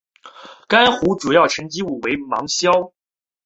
[0.67, 2.71] 该湖的主要沉积物为芒硝。